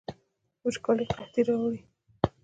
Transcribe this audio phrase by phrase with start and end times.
[0.63, 1.79] وچکالي قحطي راوړي